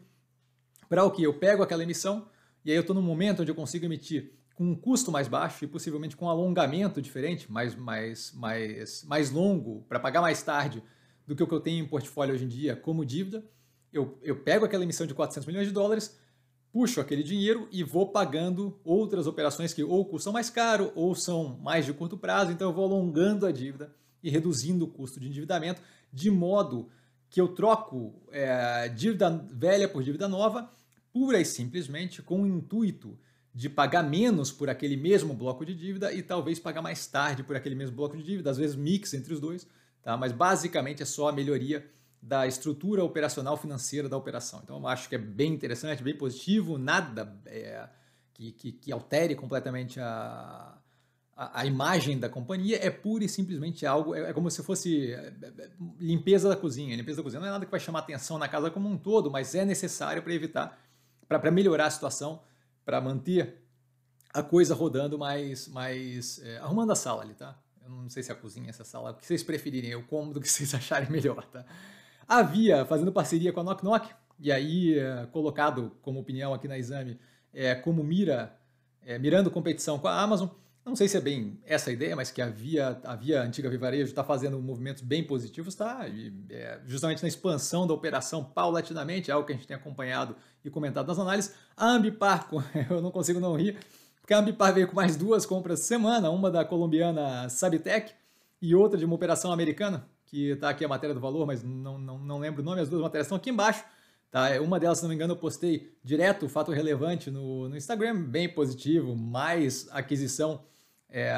Para 0.88 1.03
o 1.03 1.09
que? 1.09 1.24
Eu 1.24 1.33
pego 1.33 1.63
aquela 1.63 1.81
emissão 1.81 2.27
e 2.70 2.72
aí 2.72 2.78
eu 2.78 2.82
estou 2.82 2.96
num 2.96 3.02
momento 3.02 3.42
onde 3.42 3.50
eu 3.50 3.56
consigo 3.56 3.84
emitir 3.86 4.32
com 4.54 4.64
um 4.64 4.76
custo 4.76 5.12
mais 5.12 5.28
baixo 5.28 5.66
e 5.66 5.68
possivelmente 5.68 6.16
com 6.16 6.26
um 6.26 6.30
alongamento 6.30 7.02
diferente, 7.02 7.52
mais, 7.52 7.76
mais, 7.76 8.32
mais, 8.36 9.04
mais 9.06 9.32
longo, 9.32 9.84
para 9.90 10.00
pagar 10.00 10.22
mais 10.22 10.44
tarde 10.44 10.84
do 11.26 11.36
que 11.36 11.42
o 11.42 11.48
que 11.48 11.54
eu 11.56 11.60
tenho 11.60 11.84
em 11.84 11.88
portfólio 11.88 12.36
hoje 12.36 12.46
em 12.46 12.48
dia 12.48 12.76
como 12.76 13.04
dívida. 13.04 13.44
Eu, 13.92 14.20
eu 14.22 14.36
pego 14.44 14.66
aquela 14.66 14.84
emissão 14.84 15.08
de 15.08 15.16
400 15.16 15.48
milhões 15.48 15.66
de 15.66 15.74
dólares, 15.74 16.16
puxo 16.72 17.02
aquele 17.02 17.24
dinheiro 17.24 17.68
e 17.72 17.84
vou 17.84 18.12
pagando 18.12 18.80
outras 18.84 19.26
operações 19.26 19.74
que 19.74 19.84
ou 19.84 20.06
custam 20.06 20.32
mais 20.32 20.52
caro 20.52 20.92
ou 20.94 21.16
são 21.16 21.58
mais 21.64 21.88
de 21.88 21.94
curto 21.94 22.20
prazo, 22.20 22.52
então 22.52 22.70
eu 22.70 22.76
vou 22.76 22.86
alongando 22.86 23.48
a 23.48 23.52
dívida 23.52 23.96
e 24.22 24.30
reduzindo 24.30 24.86
o 24.86 24.90
custo 24.90 25.20
de 25.20 25.28
endividamento, 25.28 25.82
de 26.14 26.30
modo 26.30 26.88
que 27.32 27.42
eu 27.42 27.48
troco 27.48 28.22
é, 28.32 28.90
dívida 28.90 29.44
velha 29.52 29.90
por 29.90 30.04
dívida 30.04 30.28
nova 30.28 30.70
pura 31.12 31.39
e 31.39 31.46
simplesmente 31.46 32.22
com 32.22 32.44
o 32.44 32.48
intuito 32.48 33.18
de 33.54 33.70
pagar 33.70 34.04
menos 34.04 34.51
por 34.51 34.70
aquele 34.70 34.96
mesmo 34.96 35.34
bloco 35.34 35.66
de 35.66 35.74
dívida 35.74 36.13
e 36.13 36.22
talvez 36.22 36.60
pagar 36.60 36.82
mais 36.82 37.08
tarde 37.08 37.44
por 37.44 37.56
aquele 37.56 37.75
mesmo 37.75 37.96
bloco 37.96 38.16
de 38.16 38.24
dívida, 38.24 38.51
às 38.51 38.58
vezes 38.58 38.75
mix 38.75 39.13
entre 39.13 39.34
os 39.34 39.39
dois, 39.39 39.68
tá? 40.01 40.16
mas 40.16 40.32
basicamente 40.32 41.01
é 41.04 41.06
só 41.06 41.30
a 41.30 41.32
melhoria 41.32 41.86
da 42.22 42.46
estrutura 42.46 43.04
operacional 43.04 43.58
financeira 43.58 44.10
da 44.10 44.18
operação. 44.18 44.62
Então 44.63 44.78
eu 44.78 44.88
acho 44.88 45.08
que 45.10 45.16
é 45.16 45.18
bem 45.18 45.54
interessante, 45.54 46.04
bem 46.04 46.16
positivo, 46.16 46.78
nada 46.78 47.38
é, 47.46 47.88
que, 48.34 48.51
que, 48.51 48.72
que, 48.72 48.92
altere 48.92 49.36
completamente 49.36 50.00
a, 50.00 50.78
a, 51.36 51.62
a, 51.62 51.66
imagem 51.66 52.20
da 52.20 52.30
companhia, 52.30 52.78
é 52.86 52.89
pura 52.89 53.24
e 53.24 53.30
simplesmente 53.30 53.86
algo, 53.86 54.13
é, 54.13 54.30
é 54.30 54.34
como 54.34 54.51
se 54.51 54.62
fosse 54.63 55.12
é, 55.12 55.34
é, 55.58 55.70
limpeza 56.00 56.50
da 56.50 56.56
cozinha. 56.56 56.96
Limpeza 56.96 57.18
da 57.18 57.24
cozinha 57.24 57.39
não 57.39 57.48
é 57.48 57.51
nada 57.51 57.66
que 57.66 57.72
vai 57.72 57.80
chamar 57.80 58.00
atenção 58.00 58.38
na 58.38 58.48
casa 58.48 58.70
como 58.70 58.89
um 58.89 58.98
todo, 58.98 59.32
mas 59.32 59.56
é 59.56 59.63
necessário 59.63 60.22
para 60.22 60.34
evitar 60.34 60.78
para 61.38 61.51
melhorar 61.51 61.86
a 61.86 61.91
situação, 61.91 62.41
para 62.83 63.00
manter 63.00 63.63
a 64.33 64.41
coisa 64.41 64.74
rodando 64.74 65.17
mais, 65.17 65.67
mais 65.67 66.39
é, 66.43 66.57
arrumando 66.57 66.91
a 66.91 66.95
sala 66.95 67.21
ali, 67.21 67.36
tá? 67.36 67.57
Eu 67.83 67.89
não 67.89 68.09
sei 68.09 68.24
se 68.24 68.31
a 68.31 68.36
cozinha, 68.36 68.69
essa 68.69 68.83
sala, 68.83 69.12
o 69.12 69.13
que 69.15 69.25
vocês 69.25 69.43
preferirem, 69.43 69.95
o 69.95 70.03
cômodo 70.03 70.41
que 70.41 70.50
vocês 70.50 70.74
acharem 70.74 71.09
melhor, 71.09 71.45
tá? 71.45 71.63
Havia, 72.27 72.86
fazendo 72.86 73.12
parceria 73.12 73.53
com 73.53 73.59
a 73.59 73.63
Knock 73.63 73.83
Knock, 73.83 74.09
e 74.39 74.51
aí 74.51 74.98
é, 74.98 75.27
colocado 75.27 75.91
como 76.01 76.19
opinião 76.19 76.53
aqui 76.53 76.67
na 76.67 76.77
exame, 76.77 77.19
é, 77.53 77.75
como 77.75 78.03
mira, 78.03 78.57
é, 79.03 79.17
mirando 79.17 79.51
competição 79.51 80.00
com 80.00 80.07
a 80.07 80.21
Amazon, 80.21 80.50
não 80.89 80.96
sei 80.96 81.08
se 81.08 81.15
é 81.15 81.22
bem 81.22 81.60
essa 81.65 81.89
a 81.89 81.93
ideia, 81.93 82.15
mas 82.15 82.31
que 82.31 82.41
havia, 82.41 83.00
havia 83.03 83.41
antiga 83.41 83.69
Vivarejo 83.69 84.10
está 84.10 84.24
fazendo 84.24 84.60
movimentos 84.60 85.01
bem 85.01 85.24
positivos, 85.24 85.75
tá? 85.75 86.08
E, 86.08 86.34
é, 86.50 86.79
justamente 86.86 87.22
na 87.22 87.27
expansão 87.27 87.88
da 87.88 87.93
operação 87.93 88.43
paulatinamente, 88.43 89.31
é 89.31 89.34
algo 89.34 89.46
que 89.46 89.53
a 89.53 89.55
gente 89.55 89.67
tem 89.67 89.77
acompanhado 89.77 90.36
e 90.63 90.69
comentado 90.69 91.08
nas 91.08 91.19
análises. 91.19 91.55
A 91.77 91.88
Ambipar, 91.88 92.50
eu 92.89 93.01
não 93.01 93.12
consigo 93.12 93.39
não 93.39 93.55
rir, 93.55 93.77
porque 94.19 94.34
a 94.34 94.39
Ambipar 94.39 94.74
veio 94.74 94.88
com 94.88 94.96
mais 94.96 95.15
duas 95.15 95.46
compras 95.46 95.81
semana, 95.81 96.29
uma 96.29 96.51
da 96.51 96.65
colombiana 96.65 97.48
Sabitec 97.50 98.13
e 98.62 98.75
outra 98.75 98.98
de 98.98 99.05
uma 99.05 99.15
operação 99.15 99.51
americana, 99.51 100.08
que 100.25 100.51
está 100.51 100.69
aqui 100.69 100.84
a 100.84 100.88
matéria 100.88 101.13
do 101.13 101.22
valor, 101.22 101.46
mas 101.46 101.63
não, 101.63 101.98
não, 101.98 102.17
não 102.17 102.39
lembro 102.39 102.62
o 102.62 102.65
nome, 102.65 102.81
as 102.81 102.89
duas 102.89 103.01
matérias 103.01 103.27
estão 103.27 103.38
aqui 103.38 103.50
embaixo. 103.50 103.84
Tá? 104.31 104.62
Uma 104.62 104.79
delas, 104.79 105.00
se 105.00 105.03
não 105.03 105.10
me 105.10 105.15
engano, 105.15 105.34
eu 105.34 105.38
postei 105.38 105.91
direto, 106.03 106.48
fato 106.48 106.72
relevante 106.72 107.31
no, 107.31 107.67
no 107.67 107.75
Instagram, 107.75 108.22
bem 108.22 108.48
positivo, 108.48 109.15
mais 109.15 109.88
aquisição 109.91 110.63
é, 111.10 111.34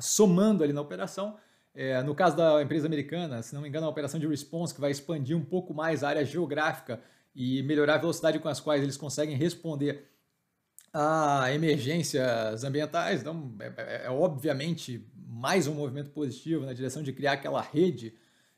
somando 0.00 0.64
ali 0.64 0.72
na 0.72 0.80
operação. 0.80 1.36
É, 1.74 2.02
no 2.02 2.14
caso 2.14 2.36
da 2.36 2.62
empresa 2.62 2.86
americana, 2.86 3.42
se 3.42 3.54
não 3.54 3.62
me 3.62 3.68
engano, 3.68 3.86
a 3.86 3.90
operação 3.90 4.18
de 4.18 4.26
response 4.26 4.74
que 4.74 4.80
vai 4.80 4.90
expandir 4.90 5.36
um 5.36 5.44
pouco 5.44 5.72
mais 5.72 6.02
a 6.02 6.08
área 6.08 6.24
geográfica 6.24 7.00
e 7.34 7.62
melhorar 7.62 7.94
a 7.94 7.98
velocidade 7.98 8.38
com 8.38 8.48
as 8.48 8.58
quais 8.58 8.82
eles 8.82 8.96
conseguem 8.96 9.36
responder 9.36 10.08
a 10.92 11.52
emergências 11.52 12.64
ambientais. 12.64 13.20
Então, 13.20 13.54
é, 13.60 13.72
é, 13.76 14.06
é 14.06 14.10
obviamente 14.10 15.06
mais 15.14 15.66
um 15.66 15.74
movimento 15.74 16.10
positivo 16.10 16.66
na 16.66 16.72
direção 16.72 17.02
de 17.02 17.12
criar 17.12 17.32
aquela 17.32 17.60
rede 17.60 18.14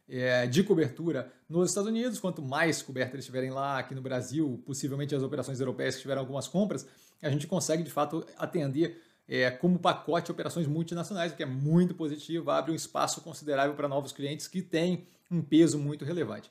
é, 0.09 0.47
de 0.47 0.63
cobertura 0.63 1.31
nos 1.49 1.71
Estados 1.71 1.91
Unidos. 1.91 2.19
Quanto 2.19 2.43
mais 2.43 2.81
coberta 2.83 3.15
eles 3.15 3.27
tiverem 3.27 3.51
lá, 3.51 3.79
aqui 3.79 3.95
no 3.95 4.03
Brasil, 4.03 4.63
possivelmente 4.65 5.15
as 5.15 5.23
operações 5.23 5.61
europeias 5.61 5.97
que 5.97 6.03
tiveram 6.03 6.23
algumas 6.23 6.49
compras, 6.49 6.87
a 7.21 7.31
gente 7.31 7.47
consegue 7.47 7.83
de 7.83 7.91
fato 7.91 8.27
atender 8.37 9.01
é, 9.29 9.51
como 9.51 9.79
pacote 9.79 10.31
operações 10.31 10.67
multinacionais, 10.67 11.33
o 11.33 11.37
que 11.37 11.43
é 11.43 11.47
muito 11.47 11.95
positivo, 11.95 12.51
abre 12.51 12.73
um 12.73 12.75
espaço 12.75 13.21
considerável 13.21 13.75
para 13.75 13.89
novos 13.89 14.13
clientes 14.13 14.49
que 14.49 14.63
têm 14.63 15.07
um 15.31 15.41
peso 15.41 15.79
muito 15.79 16.05
relevante. 16.05 16.51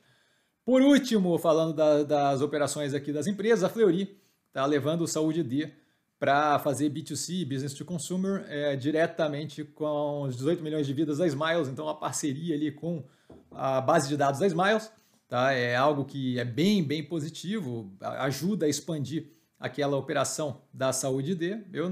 Por 0.66 0.82
último, 0.82 1.38
falando 1.38 1.74
da, 1.74 2.04
das 2.04 2.42
operações 2.42 2.94
aqui 2.94 3.12
das 3.12 3.28
empresas, 3.28 3.64
a 3.64 3.70
Fleury 3.70 4.18
está 4.48 4.66
levando 4.66 5.02
o 5.02 5.08
Saúde 5.08 5.44
D 5.44 5.72
para 6.20 6.60
fazer 6.60 6.90
B2C, 6.92 7.48
Business 7.48 7.74
to 7.74 7.84
Consumer, 7.84 8.46
é, 8.48 8.76
diretamente 8.76 9.64
com 9.64 10.22
os 10.22 10.36
18 10.36 10.62
milhões 10.62 10.86
de 10.86 10.94
vidas 10.94 11.18
da 11.18 11.26
Smiles, 11.26 11.68
então 11.68 11.90
a 11.90 11.96
parceria 11.96 12.54
ali 12.54 12.72
com 12.72 13.04
a 13.50 13.82
base 13.82 14.08
de 14.08 14.16
dados 14.16 14.40
da 14.40 14.46
Smiles, 14.46 14.92
tá? 15.28 15.52
é 15.52 15.76
algo 15.76 16.06
que 16.06 16.38
é 16.38 16.46
bem, 16.46 16.84
bem 16.84 17.04
positivo, 17.04 17.92
ajuda 18.00 18.68
a 18.68 18.70
expandir 18.70 19.32
aquela 19.62 19.96
operação 19.96 20.60
da 20.74 20.92
saúde 20.92 21.36
D, 21.36 21.64
eu 21.72 21.88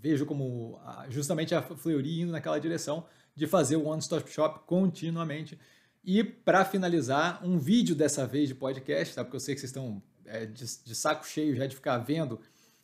vejo 0.00 0.26
como 0.26 0.78
justamente 1.08 1.54
a 1.54 1.62
Fleury 1.62 2.20
indo 2.20 2.32
naquela 2.32 2.60
direção 2.60 3.06
de 3.34 3.46
fazer 3.46 3.76
o 3.76 3.86
One 3.86 4.00
Stop 4.00 4.30
Shop 4.30 4.60
continuamente. 4.66 5.58
E 6.04 6.22
para 6.22 6.64
finalizar, 6.66 7.44
um 7.44 7.58
vídeo 7.58 7.96
dessa 7.96 8.26
vez 8.26 8.48
de 8.48 8.54
podcast, 8.54 9.14
tá? 9.14 9.24
porque 9.24 9.36
eu 9.36 9.40
sei 9.40 9.54
que 9.54 9.60
vocês 9.60 9.70
estão 9.70 10.02
é, 10.26 10.44
de, 10.44 10.64
de, 10.84 10.94
saco 10.94 11.26
cheio 11.26 11.56
já 11.56 11.66
de 11.66 11.74
ficar 11.74 11.96
vendo 11.98 12.38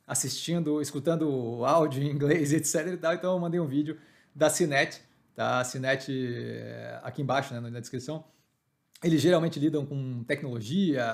assistindo, 0.07 0.81
escutando 0.81 1.65
áudio 1.65 2.03
em 2.03 2.11
inglês, 2.11 2.51
etc 2.55 2.95
e 2.95 2.97
tal, 2.97 3.15
então 3.15 3.33
eu 3.35 3.39
mandei 3.39 3.61
um 3.61 3.67
vídeo 3.67 3.99
da 4.35 4.49
Cinet, 4.49 5.03
tá? 5.35 5.61
A 5.61 5.65
Cinet 5.65 6.11
eh, 6.11 7.01
aqui 7.03 7.23
embaixo, 7.23 7.55
né, 7.55 7.61
na 7.61 7.81
descrição. 7.81 8.25
Eles 9.05 9.21
geralmente 9.21 9.61
lidam 9.61 9.85
com 9.85 10.25
tecnologia, 10.25 11.05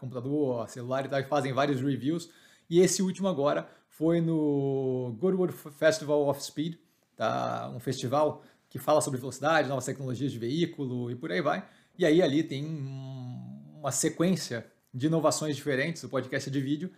computador, 0.00 0.66
celular 0.70 1.04
e 1.04 1.08
tal, 1.08 1.20
e 1.20 1.24
fazem 1.24 1.52
vários 1.52 1.78
reviews. 1.78 2.30
E 2.70 2.80
esse 2.80 3.02
último 3.02 3.28
agora 3.28 3.68
foi 3.90 4.18
no 4.18 5.14
Goodwood 5.20 5.52
Festival 5.52 6.26
of 6.26 6.42
Speed, 6.42 6.76
tá? 7.14 7.70
um 7.74 7.78
festival 7.80 8.42
que 8.70 8.78
fala 8.78 9.02
sobre 9.02 9.20
velocidade, 9.20 9.68
novas 9.68 9.84
tecnologias 9.84 10.32
de 10.32 10.38
veículo 10.38 11.10
e 11.10 11.14
por 11.14 11.30
aí 11.30 11.42
vai. 11.42 11.68
E 11.98 12.06
aí 12.06 12.22
ali 12.22 12.42
tem 12.42 12.64
uma 12.64 13.92
sequência 13.92 14.66
de 14.94 15.08
inovações 15.08 15.54
diferentes, 15.54 16.02
o 16.04 16.08
podcast 16.08 16.48
é 16.48 16.52
de 16.52 16.60
vídeo, 16.62 16.90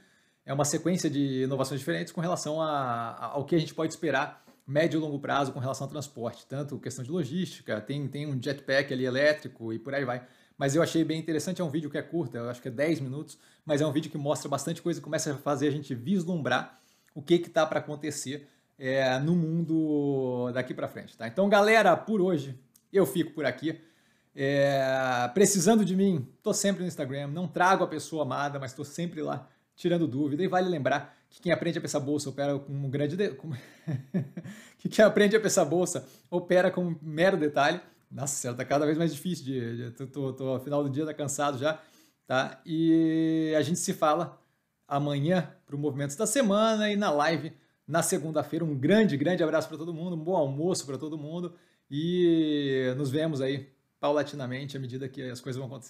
é 0.47 0.55
uma 0.55 0.65
sequência 0.65 1.11
de 1.11 1.43
inovações 1.43 1.81
diferentes 1.81 2.13
com 2.13 2.21
relação 2.21 2.63
a, 2.63 2.71
a, 2.71 3.27
ao 3.33 3.45
que 3.45 3.57
a 3.57 3.59
gente 3.59 3.75
pode 3.75 3.93
esperar 3.93 4.45
médio 4.71 4.99
e 4.99 5.01
longo 5.01 5.19
prazo 5.19 5.53
com 5.53 5.59
relação 5.59 5.85
ao 5.85 5.91
transporte, 5.91 6.47
tanto 6.47 6.79
questão 6.79 7.05
de 7.05 7.11
logística, 7.11 7.81
tem, 7.81 8.07
tem 8.07 8.27
um 8.27 8.41
jetpack 8.41 8.93
ali 8.93 9.05
elétrico 9.05 9.73
e 9.73 9.79
por 9.79 9.93
aí 9.93 10.05
vai. 10.05 10.25
Mas 10.57 10.77
eu 10.77 10.83
achei 10.83 11.03
bem 11.03 11.19
interessante, 11.19 11.61
é 11.61 11.65
um 11.65 11.71
vídeo 11.71 11.91
que 11.91 11.99
é 11.99 12.03
curto, 12.03 12.37
eu 12.37 12.49
acho 12.49 12.63
que 12.63 12.69
é 12.69 12.71
10 12.71 13.01
minutos, 13.01 13.37
mas 13.65 13.81
é 13.81 13.87
um 13.87 13.91
vídeo 13.91 14.11
que 14.11 14.17
mostra 14.17 14.49
bastante 14.49 14.81
coisa 14.81 15.01
e 15.01 15.03
começa 15.03 15.33
a 15.33 15.37
fazer 15.37 15.67
a 15.67 15.71
gente 15.73 15.93
vislumbrar 15.95 16.81
o 17.15 17.21
que 17.21 17.35
está 17.35 17.67
para 17.67 17.81
acontecer 17.81 18.47
é, 18.79 19.19
no 19.19 19.35
mundo 19.35 20.53
daqui 20.53 20.73
para 20.73 20.87
frente. 20.87 21.17
Tá? 21.17 21.27
Então, 21.27 21.49
galera, 21.49 21.97
por 21.97 22.21
hoje 22.21 22.57
eu 22.93 23.05
fico 23.05 23.33
por 23.33 23.45
aqui. 23.45 23.81
É, 24.37 25.29
precisando 25.35 25.85
de 25.85 25.97
mim, 25.97 26.29
estou 26.37 26.55
sempre 26.55 26.83
no 26.83 26.87
Instagram, 26.87 27.27
não 27.27 27.49
trago 27.49 27.83
a 27.83 27.89
pessoa 27.89 28.23
amada, 28.23 28.61
mas 28.61 28.71
estou 28.71 28.85
sempre 28.85 29.21
lá 29.21 29.49
tirando 29.75 30.07
dúvida. 30.07 30.45
E 30.45 30.47
vale 30.47 30.69
lembrar 30.69 31.20
que 31.31 31.41
quem 31.41 31.53
aprende 31.53 31.79
a 31.79 31.81
pensar 31.81 32.01
bolsa 32.01 32.29
opera 32.29 32.59
com 32.59 32.73
um 32.73 32.91
grande. 32.91 33.17
De... 33.17 33.31
que 34.79 34.89
quem 34.89 35.05
aprende 35.05 35.37
a 35.37 35.41
pensar 35.41 35.65
bolsa 35.65 36.07
opera 36.29 36.71
com 36.71 36.89
um 36.89 36.97
mero 37.01 37.37
detalhe. 37.37 37.81
Nossa, 38.11 38.53
tá 38.53 38.65
cada 38.65 38.85
vez 38.85 38.99
mais 38.99 39.15
difícil 39.15 39.45
de. 39.45 39.91
de 39.91 40.07
tô, 40.09 40.33
tô, 40.33 40.49
ao 40.49 40.61
final 40.61 40.83
do 40.83 40.91
dia, 40.91 41.07
tá 41.07 41.15
cansado 41.15 41.57
já. 41.57 41.81
Tá? 42.27 42.61
E 42.67 43.55
a 43.57 43.63
gente 43.63 43.79
se 43.79 43.93
fala 43.93 44.41
amanhã 44.87 45.51
para 45.65 45.77
o 45.77 45.79
Movimentos 45.79 46.17
da 46.17 46.27
Semana 46.27 46.91
e 46.91 46.97
na 46.97 47.11
live 47.11 47.53
na 47.87 48.03
segunda-feira. 48.03 48.65
Um 48.65 48.77
grande, 48.77 49.17
grande 49.17 49.43
abraço 49.43 49.69
para 49.69 49.79
todo 49.79 49.95
mundo, 49.95 50.17
um 50.17 50.25
bom 50.25 50.37
almoço 50.37 50.85
para 50.85 50.99
todo 50.99 51.17
mundo 51.17 51.55
e 51.91 52.93
nos 52.97 53.11
vemos 53.11 53.41
aí 53.41 53.69
paulatinamente 53.99 54.77
à 54.77 54.81
medida 54.81 55.09
que 55.09 55.23
as 55.23 55.41
coisas 55.41 55.59
vão 55.59 55.67
acontecer. 55.67 55.79